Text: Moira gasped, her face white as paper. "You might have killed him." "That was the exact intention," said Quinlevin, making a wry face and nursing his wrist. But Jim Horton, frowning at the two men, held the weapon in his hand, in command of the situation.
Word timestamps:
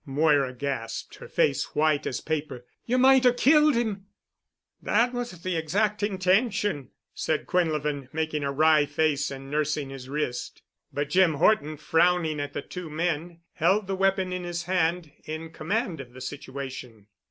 Moira 0.03 0.51
gasped, 0.51 1.17
her 1.17 1.27
face 1.27 1.75
white 1.75 2.07
as 2.07 2.21
paper. 2.21 2.65
"You 2.87 2.97
might 2.97 3.23
have 3.23 3.37
killed 3.37 3.75
him." 3.75 4.07
"That 4.81 5.13
was 5.13 5.43
the 5.43 5.55
exact 5.55 6.01
intention," 6.01 6.89
said 7.13 7.45
Quinlevin, 7.45 8.09
making 8.11 8.43
a 8.43 8.51
wry 8.51 8.87
face 8.87 9.29
and 9.29 9.51
nursing 9.51 9.91
his 9.91 10.09
wrist. 10.09 10.63
But 10.91 11.09
Jim 11.11 11.35
Horton, 11.35 11.77
frowning 11.77 12.39
at 12.39 12.53
the 12.53 12.63
two 12.63 12.89
men, 12.89 13.41
held 13.53 13.85
the 13.85 13.95
weapon 13.95 14.33
in 14.33 14.43
his 14.43 14.63
hand, 14.63 15.11
in 15.25 15.51
command 15.51 16.01
of 16.01 16.13
the 16.13 16.21
situation. 16.21 17.05